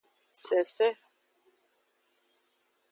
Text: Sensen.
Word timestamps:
Sensen. 0.45 0.93